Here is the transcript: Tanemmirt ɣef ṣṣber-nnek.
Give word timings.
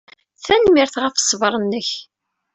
Tanemmirt 0.45 0.95
ɣef 1.03 1.15
ṣṣber-nnek. 1.23 1.89